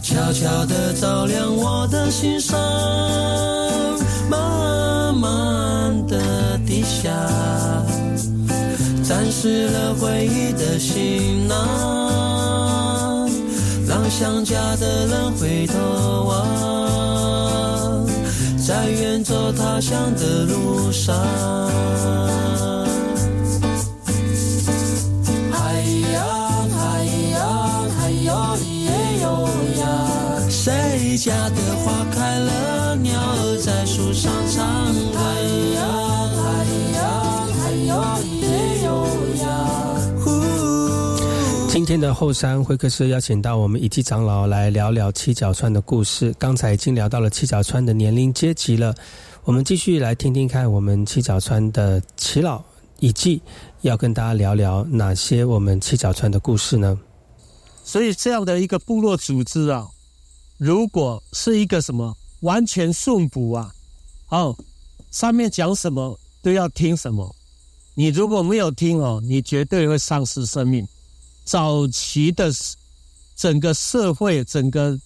[0.00, 2.75] 悄悄地照亮我的心上。
[7.06, 7.12] 下，
[9.04, 13.30] 沾湿了回忆的行囊，
[13.86, 15.74] 让想家的人回头
[16.24, 18.04] 望，
[18.58, 21.14] 在远走他乡的路上。
[25.52, 25.82] 嗨
[26.12, 26.18] 呀
[26.76, 27.38] 嗨呀
[27.96, 28.90] 嗨哟咿耶
[29.22, 29.48] 哟
[29.78, 29.84] 呀，
[30.50, 35.15] 谁家的花开了，鸟儿在树上唱。
[41.86, 46.34] 今天的后山会客室邀请到我们一季长老来聊聊七角川的故事。
[46.36, 48.92] 刚才已经聊到了七角川的年龄阶级了，
[49.44, 52.60] 我们继续来听听看我们七角川的齐老
[52.98, 53.40] 以季
[53.82, 56.98] 要跟大家聊聊哪些我们七角川的故事呢？
[57.84, 59.86] 所以这样的一个部落组织啊，
[60.58, 63.72] 如果是一个什么完全顺服啊，
[64.30, 64.56] 哦，
[65.12, 67.32] 上面讲什么都要听什么，
[67.94, 70.84] 你如果没有听哦，你绝对会丧失生命。
[71.46, 72.52] 早期的
[73.36, 74.98] 整个社会、整个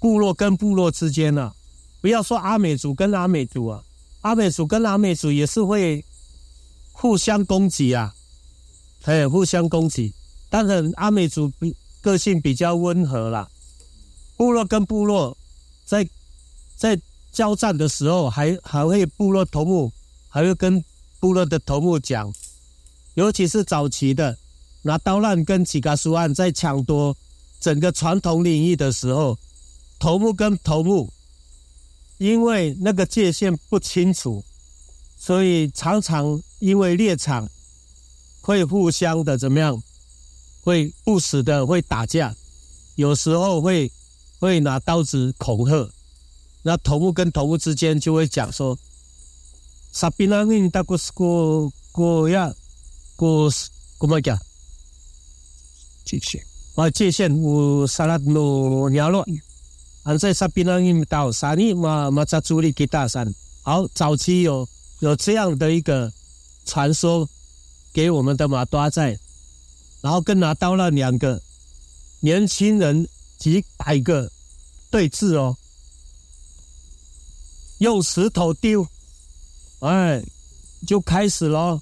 [0.00, 1.54] 部落跟部落之间呢、啊，
[2.00, 3.84] 不要说阿美族跟阿美族啊，
[4.22, 6.02] 阿美族跟阿美族也是会
[6.92, 8.14] 互相攻击啊，
[9.04, 10.12] 哎，互相攻击。
[10.48, 13.48] 当然，阿美族比个性比较温和啦，
[14.36, 15.36] 部落跟部落
[15.84, 16.08] 在
[16.76, 16.98] 在
[17.30, 19.92] 交战的时候，还还会部落头目
[20.28, 20.82] 还会跟
[21.20, 22.32] 部落的头目讲，
[23.14, 24.36] 尤其是早期的
[24.82, 27.16] 拿刀乱跟几嘎苏案在抢夺
[27.60, 29.38] 整个传统领域的时候，
[29.98, 31.12] 头目跟头目
[32.18, 34.44] 因为那个界限不清楚，
[35.18, 37.48] 所以常常因为猎场
[38.40, 39.82] 会互相的怎么样？
[40.62, 42.34] 会不时的会打架，
[42.94, 43.90] 有时候会
[44.38, 45.90] 会拿刀子恐吓，
[46.62, 48.78] 那头目跟头目之间就会讲说
[49.92, 52.54] ：“萨比拉因达古斯过过呀，
[53.16, 53.50] 过
[53.96, 54.38] 过么讲
[56.10, 56.44] 界限
[56.74, 59.24] 啊界限有萨拉诺鸟落，
[60.02, 63.32] 安在萨比拉因到萨尼嘛嘛在主力给大山。
[63.62, 64.68] 好，早期有
[65.00, 66.12] 有这样的一个
[66.64, 67.28] 传说
[67.92, 69.16] 给我们的马多在。”
[70.02, 71.40] 然后跟拿刀那两个
[72.20, 73.06] 年轻人
[73.38, 74.30] 几百个
[74.90, 75.54] 对峙哦，
[77.78, 78.88] 用石头丢，
[79.80, 80.22] 哎，
[80.86, 81.80] 就开始咯。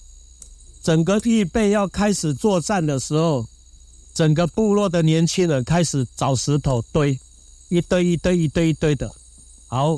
[0.83, 3.47] 整个预备要开始作战的时候，
[4.19, 7.17] 整个部落的年轻人开始找石头堆，
[7.69, 9.09] 一堆一堆一堆一堆的。
[9.69, 9.97] 好，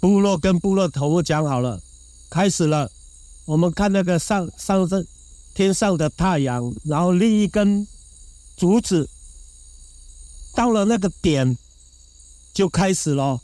[0.00, 1.80] 部落跟部落头目讲好了，
[2.28, 2.90] 开始了。
[3.44, 5.06] 我们看那个上上阵。
[5.54, 7.86] 天上的太阳，然后立一根
[8.56, 9.08] 竹子，
[10.52, 11.56] 到了那个点
[12.52, 13.40] 就开始了。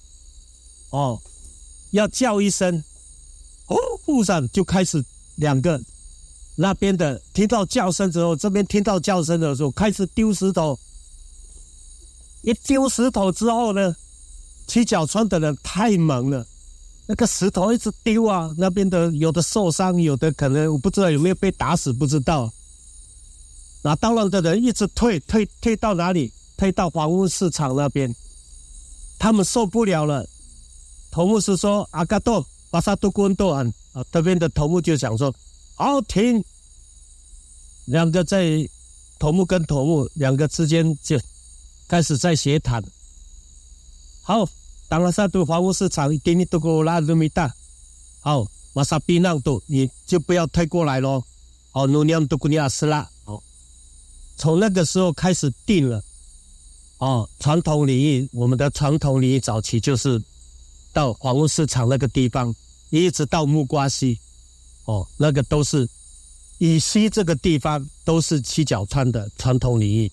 [0.91, 1.23] 哦，
[1.93, 2.83] 要叫一声，
[3.69, 3.77] 哦，
[4.09, 5.05] 路上就开始
[5.37, 5.81] 两个
[6.57, 10.78] 那边的听到叫声之后，这边听到叫声的时候，开始丢石头。
[12.42, 13.94] 一丢石头之后呢，
[14.66, 16.46] 七角川的人太猛了。
[17.07, 22.51] 那个石头一直丢啊，那边的有的受伤，有的可能我不知道有没有被打死，不知道。
[23.82, 26.32] 拿刀了的人一直退退退到哪里？
[26.57, 28.14] 退到房屋市场那边。
[29.18, 30.26] 他们受不了了。
[31.11, 35.34] 头目是说：“阿嘎多巴萨多关多安啊！”这边的头目就想说
[35.85, 36.45] ：“好停。”
[37.87, 38.68] 两个在
[39.18, 41.20] 头目跟头目两个之间就
[41.89, 42.83] 开始在协谈。
[44.22, 44.49] 好。
[44.91, 47.55] 当拉萨都房屋市场，给你都给我拉这么大，
[48.18, 51.24] 好，马上避让度，你就不要退过来咯。
[51.70, 53.41] 好，努量都给你亚斯拉，好，
[54.37, 56.03] 从那个时候开始定了。
[56.99, 60.20] 哦，传统领域，我们的传统领域早期就是
[60.93, 62.53] 到房屋市场那个地方，
[62.89, 64.18] 一直到木瓜溪，
[64.91, 65.88] 哦，那个都是
[66.59, 70.11] 以西这个地方都是七角川的传统领域。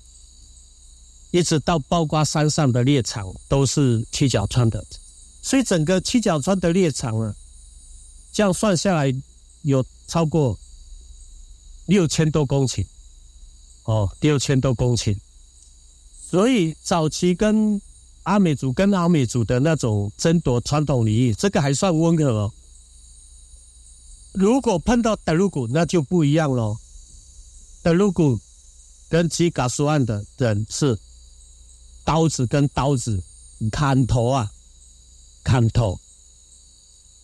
[1.31, 4.85] 一直到包瓜山上的猎场都是七角川的，
[5.41, 7.35] 所以整个七角川的猎场啊，
[8.31, 9.13] 这样算下来
[9.63, 10.57] 有超过
[11.87, 12.85] 六千多公顷，
[13.85, 15.17] 哦，六千多公顷。
[16.29, 17.81] 所以早期跟
[18.23, 22.53] 阿美族跟阿美族的那种争夺传统领域，这个还算温和哦。
[24.39, 26.77] 如果碰到德鲁古，那就不一样喽。
[27.81, 28.39] 德鲁古
[29.09, 30.95] 跟吉嘎苏岸的人是
[32.05, 33.23] 刀子跟刀子
[33.71, 34.51] 砍头啊，
[35.43, 35.99] 砍头。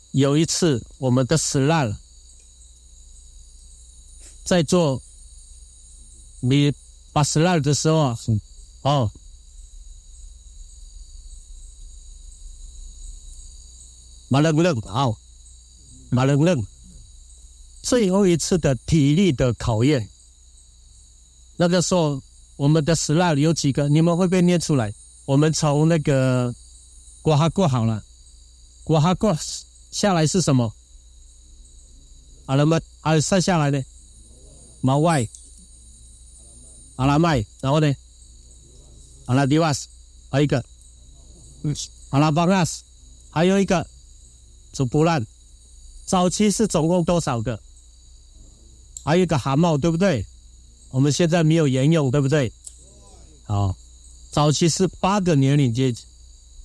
[0.10, 1.96] 有一次，我们的死烂
[4.44, 5.00] 在做
[6.40, 6.74] 米
[7.12, 8.20] 巴斯烂的时候啊，
[8.82, 9.12] 哦。
[14.30, 15.16] 马冷冷，好，
[16.10, 16.66] 马冷冷，
[17.84, 20.10] 最后一次的体力的考验。
[21.58, 22.20] 那个时候，
[22.56, 23.90] 我们的 slide 有几个？
[23.90, 24.92] 你们会不会念出来？
[25.26, 26.56] 我们从那个
[27.22, 28.02] 国哈过好了，
[28.86, 29.38] 国哈过
[29.92, 30.74] 下来是什么？
[32.46, 32.80] 阿拉么？
[33.02, 33.84] 啊，剩下来的
[34.82, 35.28] 毛外，
[36.96, 37.94] 阿拉麦，然后呢？
[39.26, 39.88] 阿拉迪瓦斯，
[40.30, 40.64] 还有一个，
[41.64, 41.76] 嗯，
[42.10, 42.84] 阿拉邦纳斯，
[43.30, 43.86] 还有一个。
[44.74, 45.24] 煮不烂，
[46.04, 47.60] 早期是总共多少个？
[49.04, 50.26] 还有一个蛤蟆，对不对？
[50.90, 52.52] 我们现在没有沿用，对不对？
[53.46, 53.76] 好，
[54.32, 56.04] 早期是八个年龄阶级，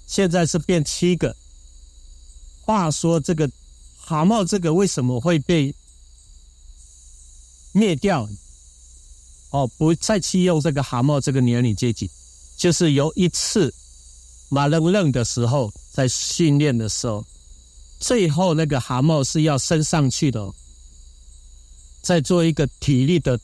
[0.06, 1.34] 现在是变七个。
[2.62, 3.50] 话说这个
[3.98, 5.74] 蛤蟆，这个为什么会被
[7.72, 8.28] 灭掉？
[9.50, 12.10] 哦，不再弃用这个蛤蟆这个年龄阶级，
[12.56, 13.72] 就是有一次
[14.50, 17.24] 马愣愣的时候，在训练的时候。
[18.00, 20.54] 最后那个蛤蟆是要升上去的，
[22.02, 23.38] 再做一个体力的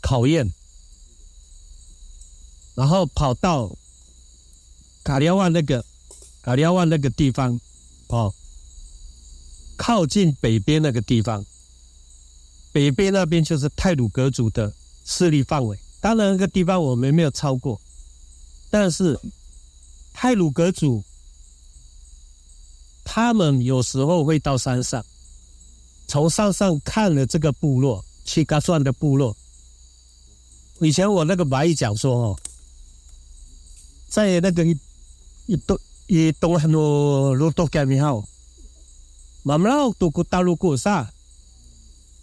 [0.00, 0.52] 考验，
[2.74, 3.76] 然后跑到
[5.02, 5.84] 卡利亚万那个
[6.42, 7.60] 卡利亚万那个地方，
[8.08, 8.34] 哦，
[9.76, 11.44] 靠近北边那个地方，
[12.72, 14.72] 北边那边就是泰鲁格族的
[15.04, 15.78] 势力范围。
[16.00, 17.80] 当然，那个地方我们没有超过，
[18.70, 19.18] 但是
[20.12, 21.02] 泰鲁格族。
[23.06, 25.04] 他们有时候会到山上，
[26.06, 29.36] 从山上看了这个部落，七嘎算的部落。
[30.80, 32.38] 以前我那个白衣讲说哦，
[34.08, 34.78] 在那个一
[35.46, 38.22] 一东一东很多路都改名号，
[39.42, 41.10] 慢慢老都过大路过啥，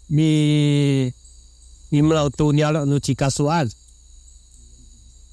[0.08, 1.12] 你
[1.90, 3.70] 你们老多鸟了，那七嘎算，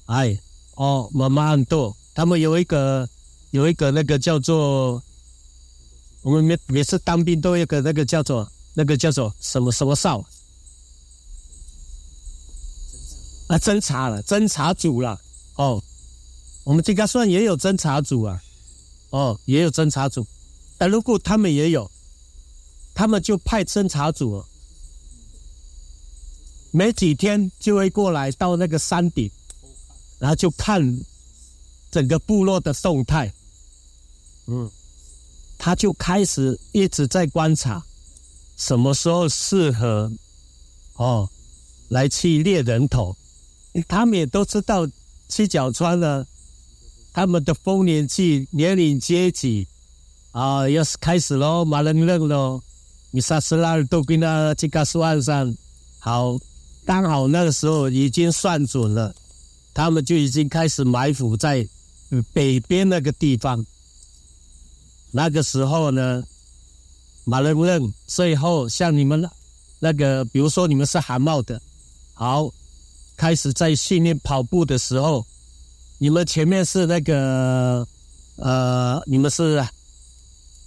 [0.07, 0.39] 哎
[0.75, 3.07] 哦，妈妈很多，他们有一个
[3.51, 5.01] 有一个那个叫做。
[6.21, 10.19] 我们每每次当兵都有个那个叫做那个叫做什么什么哨
[13.47, 15.19] 啊，侦查了，侦查组了
[15.55, 15.81] 哦。
[16.65, 18.43] 我们这个算也有侦查组啊，
[19.11, 20.27] 哦，也有侦查组。
[20.77, 21.89] 但如果他们也有，
[22.93, 24.43] 他们就派侦查组，
[26.71, 29.31] 没几天就会过来到那个山顶，
[30.19, 30.99] 然后就看
[31.89, 33.33] 整个部落的动态，
[34.47, 34.69] 嗯。
[35.59, 37.83] 他就开始一直在观察，
[38.55, 40.09] 什么时候适合
[40.95, 41.29] 哦
[41.89, 43.15] 来去猎人头。
[43.87, 44.87] 他们也都知道
[45.27, 46.25] 七角川呢，
[47.11, 49.67] 他们的丰年祭年龄阶级
[50.31, 52.61] 啊，要是开始喽，马人认喽，
[53.11, 55.53] 米萨斯拉尔都跟他这个算上，
[55.99, 56.39] 好，
[56.85, 59.13] 刚好那个时候已经算准了，
[59.73, 61.67] 他们就已经开始埋伏在
[62.31, 63.65] 北边那个地方。
[65.11, 66.23] 那个时候呢，
[67.23, 69.27] 马人认最后像你们
[69.79, 71.59] 那个，比如说你们是韩茂的，
[72.13, 72.47] 好，
[73.17, 75.25] 开始在训练跑步的时候，
[75.97, 77.87] 你们前面是那个
[78.35, 79.65] 呃，你们是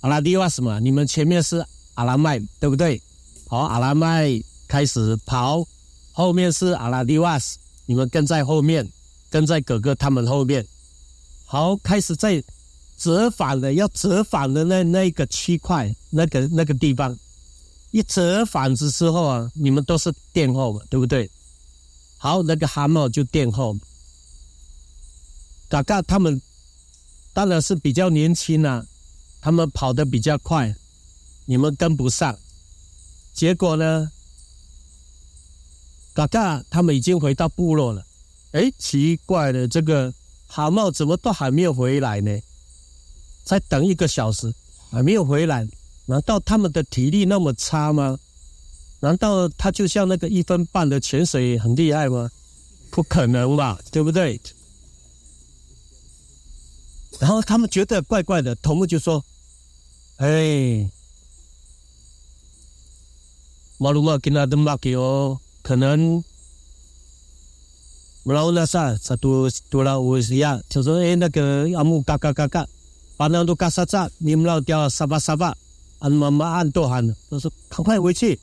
[0.00, 0.80] 阿拉迪瓦什么？
[0.80, 1.64] 你们前面是
[1.94, 3.00] 阿拉麦，对不对？
[3.46, 4.28] 好，阿拉麦
[4.66, 5.64] 开始跑，
[6.10, 8.90] 后面是阿拉迪瓦斯，你们跟在后面，
[9.30, 10.66] 跟在哥哥他们后面，
[11.46, 12.42] 好，开始在。
[13.02, 17.18] 折返的要折返的那那个区块，那个那个地方，
[17.90, 21.28] 一折返之之后啊，你们都是殿后嘛，对不对？
[22.16, 23.76] 好，那个蛤蟆就殿后。
[25.68, 26.40] 嘎嘎他们
[27.32, 28.86] 当然是比较年轻啊，
[29.40, 30.72] 他们跑得比较快，
[31.46, 32.38] 你们跟不上。
[33.34, 34.12] 结果呢，
[36.14, 38.06] 嘎嘎他们已经回到部落了。
[38.52, 40.14] 哎，奇怪了，这个
[40.46, 42.38] 蛤蟆怎么都还没有回来呢？
[43.44, 44.52] 再等一个小时
[44.90, 45.66] 还没有回来，
[46.06, 48.18] 难道他们的体力那么差吗？
[49.00, 52.30] 难道他就像那个一分半的潜水很厉害吗？
[52.90, 54.40] 不可能吧，对不对？
[57.18, 59.24] 然后他们觉得怪怪的，头目就说
[60.18, 60.88] ：“哎，
[63.78, 66.22] 马路嘛跟他的马给哦，可能，
[68.24, 72.66] 然后那啥，他多多了我是呀，就说哎那个阿木嘎嘎嘎嘎。
[73.22, 73.96] 反正都干啥子？
[74.18, 75.56] 你们老掉沙巴沙巴，
[76.00, 78.36] 俺妈妈按多喊了，都说赶快回去，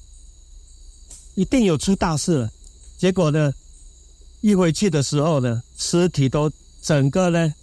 [1.35, 2.51] 一定有出大事了。
[2.97, 3.53] 结果呢，
[4.39, 6.49] 一回去的时候呢，尸体都
[6.81, 7.53] 整个呢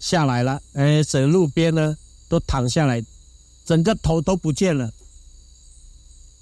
[0.00, 1.96] 下来了，哎，整路边呢
[2.28, 3.00] 都躺下来，
[3.64, 4.90] 整个头都不见了。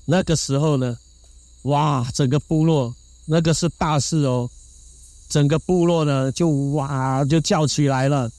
[0.07, 0.97] 那个时候呢，
[1.65, 2.95] 哇，整个部落
[3.27, 4.49] 那个是大事哦，
[5.29, 8.33] 整个部落呢就哇就叫起来了，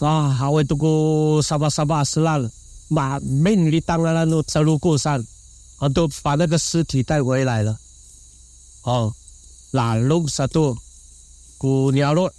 [0.00, 2.50] 啊，还会都过沙巴沙巴斯烂。
[2.94, 5.18] 把美女当然了，都走路过山，
[5.78, 7.76] 啊，都把那个尸体带回来了。
[8.82, 9.10] 哦，
[9.70, 10.76] 拉路沙多，
[11.56, 12.30] 姑娘路，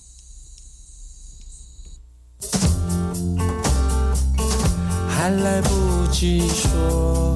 [5.09, 7.35] 还来不及说，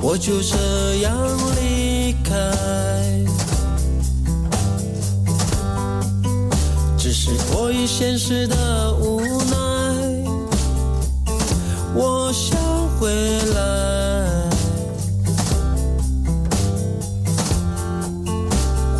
[0.00, 1.12] 我就这样
[1.56, 2.93] 离开。
[7.26, 9.56] 是迫于现实的无奈，
[11.94, 12.54] 我想
[12.98, 13.10] 回
[13.54, 14.50] 来，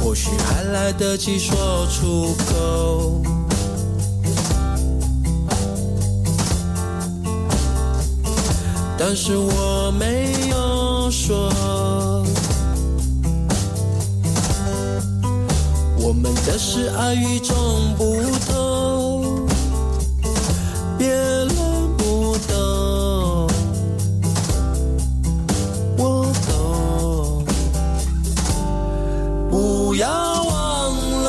[0.01, 3.21] 或许还来得及说出口，
[8.97, 11.84] 但是我没有说。
[16.25, 18.17] 们的事爱与众不
[18.47, 19.47] 同，
[20.97, 21.49] 别人
[21.99, 23.47] 不懂，
[25.99, 27.45] 我懂。
[29.51, 31.29] 不要忘了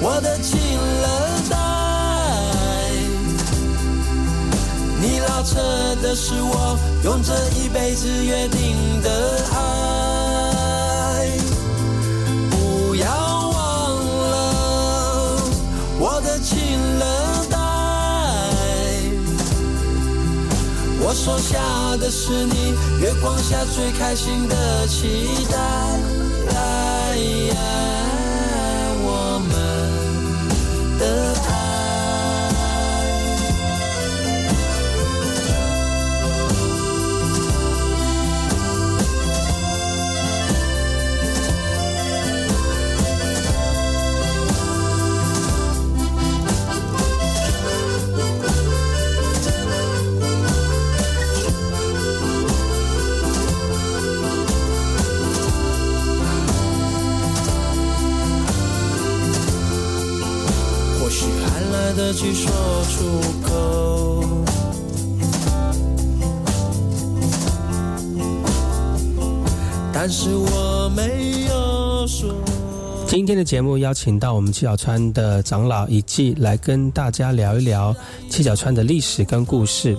[0.00, 1.06] 我的情人
[1.50, 1.54] 带，
[5.02, 5.60] 你拉扯
[6.00, 8.97] 的是我用这一辈子约定
[21.18, 26.07] 手下的是你，月光下最开心的期待。
[69.92, 72.34] 但是我没有说。
[73.06, 77.94] 今天的节目邀请到我们七角川的长老以及来跟大家聊一聊
[78.30, 79.94] 七角川的历史跟故事。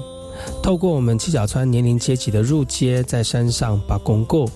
[0.63, 4.49] 透过我们七角川年龄阶级的入街，在山上把公过，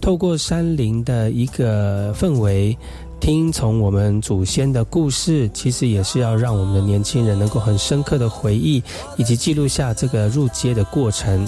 [0.00, 2.78] 透过山林的一个氛围。
[3.20, 8.82] 听从我们祖先的故事，其实也是要让我们的年轻人能够很深刻的回忆，
[9.18, 11.46] 以及记录下这个入街的过程。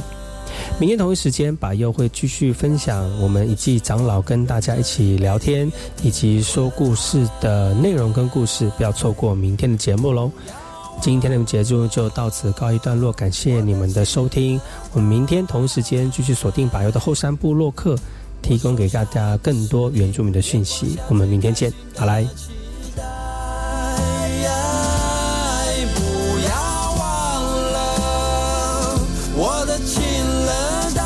[0.79, 5.71] 明天同一时间，把又会继续分享我们以及长老跟大家一起聊天
[6.03, 10.31] 以及说故事的内容跟故事，不要错过明天的节目喽。
[11.01, 14.61] 今天的节目就到此告一段落，感谢你们的收听。
[14.93, 17.97] 我们明天同一时间继续锁定把右的后山部落客。
[18.43, 22.27] 提供给大家更多原住民的讯息，我们明天见，好来。
[25.95, 26.01] 不
[26.47, 26.53] 要
[26.99, 27.03] 忘
[27.73, 27.79] 了
[29.35, 31.03] 我的情人带，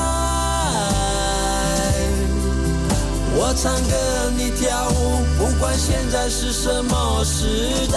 [3.36, 3.94] 我唱歌
[4.36, 4.92] 你跳舞，
[5.38, 7.96] 不管现在是什么时代。